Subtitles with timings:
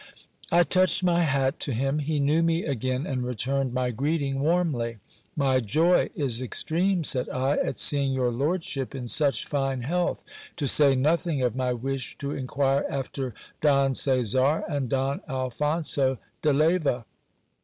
[0.51, 4.97] I touched my hat to him; he knew me again, and returned my greeting warmly.
[5.35, 10.23] My joy is extreme, said I, at seeing your lordship in such fine health,
[10.57, 16.51] to say nothing of my wish to inquire after Don Caesar and Don Alphonso de
[16.51, 17.05] Leyva.